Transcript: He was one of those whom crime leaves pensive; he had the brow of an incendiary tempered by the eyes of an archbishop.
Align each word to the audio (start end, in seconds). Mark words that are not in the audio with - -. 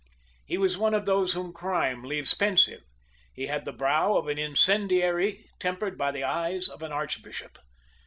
He 0.47 0.57
was 0.57 0.79
one 0.79 0.95
of 0.95 1.05
those 1.05 1.33
whom 1.33 1.53
crime 1.53 2.01
leaves 2.03 2.33
pensive; 2.33 2.81
he 3.31 3.45
had 3.45 3.65
the 3.65 3.71
brow 3.71 4.15
of 4.17 4.27
an 4.27 4.39
incendiary 4.39 5.45
tempered 5.59 5.95
by 5.95 6.09
the 6.09 6.23
eyes 6.23 6.67
of 6.67 6.81
an 6.81 6.91
archbishop. 6.91 7.59